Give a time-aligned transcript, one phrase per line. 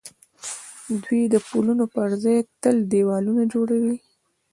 [1.03, 3.97] دوی د پلونو پر ځای تل دېوالونه جوړوي.